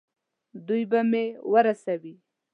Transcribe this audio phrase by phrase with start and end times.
[0.67, 2.15] دوی به مې ورسوي.